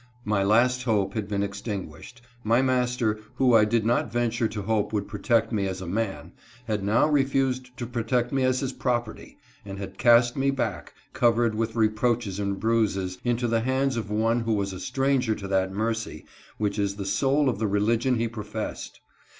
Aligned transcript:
My 0.25 0.41
last 0.41 0.81
hope 0.85 1.13
had 1.13 1.27
been 1.27 1.43
extinguished. 1.43 2.23
My 2.43 2.63
master, 2.63 3.19
who 3.35 3.53
I 3.55 3.65
did 3.65 3.85
not 3.85 4.11
venture 4.11 4.47
to 4.47 4.63
hope 4.63 4.91
would 4.91 5.07
protect 5.07 5.51
me 5.51 5.67
as 5.67 5.79
a 5.79 5.85
man, 5.85 6.31
had 6.65 6.83
now 6.83 7.07
refused 7.07 7.77
to 7.77 7.85
protect 7.85 8.31
me 8.33 8.41
as 8.41 8.61
his 8.61 8.73
property, 8.73 9.37
and 9.63 9.77
had 9.77 9.99
cast 9.99 10.35
me 10.35 10.49
back, 10.49 10.95
covered 11.13 11.53
with 11.53 11.75
reproaches 11.75 12.39
and 12.39 12.59
bruises, 12.59 13.19
into 13.23 13.47
the 13.47 13.61
hands 13.61 13.95
of 13.95 14.09
one 14.09 14.39
who 14.39 14.53
was 14.53 14.73
a 14.73 14.79
stranger 14.79 15.35
to 15.35 15.47
that 15.47 15.71
mercy 15.71 16.25
which 16.57 16.79
is 16.79 16.95
the 16.95 17.05
soul 17.05 17.47
of 17.47 17.59
the 17.59 17.67
religion 17.67 18.15
he 18.15 18.27
professed. 18.27 19.01